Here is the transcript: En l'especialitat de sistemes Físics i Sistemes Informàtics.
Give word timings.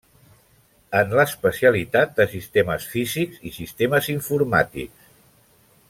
En 1.01 1.11
l'especialitat 1.19 2.15
de 2.21 2.27
sistemes 2.33 2.89
Físics 2.95 3.45
i 3.51 3.55
Sistemes 3.59 4.11
Informàtics. 4.15 5.15